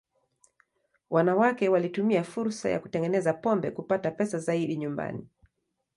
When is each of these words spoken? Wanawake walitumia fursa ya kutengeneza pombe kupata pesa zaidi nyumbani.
Wanawake 1.09 1.69
walitumia 1.69 2.23
fursa 2.23 2.69
ya 2.69 2.79
kutengeneza 2.79 3.33
pombe 3.33 3.71
kupata 3.71 4.11
pesa 4.11 4.39
zaidi 4.39 4.77
nyumbani. 4.77 5.27